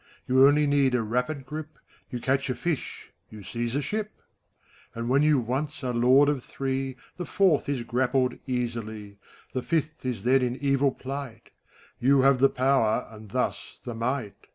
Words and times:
You 0.27 0.47
only 0.47 0.65
need 0.65 0.95
a 0.95 1.03
rapid 1.03 1.45
grip: 1.45 1.77
You 2.09 2.19
catch 2.19 2.49
a 2.49 2.55
fish, 2.55 3.11
you 3.29 3.43
seize 3.43 3.75
a 3.75 3.83
ship; 3.83 4.09
And 4.95 5.09
when 5.09 5.21
you 5.21 5.37
once 5.39 5.83
are 5.83 5.93
lord 5.93 6.27
of 6.27 6.43
three, 6.43 6.95
The 7.17 7.25
fourth 7.27 7.69
is 7.69 7.83
grappled 7.83 8.39
easily; 8.47 9.19
The 9.53 9.61
fifth 9.61 10.03
is 10.03 10.23
then 10.23 10.41
in 10.41 10.55
evil 10.55 10.91
plight; 10.91 11.51
You 11.99 12.21
have 12.21 12.39
the 12.39 12.49
Power, 12.49 13.07
and 13.11 13.29
thus 13.29 13.77
the 13.83 13.93
^ight. 13.93 14.33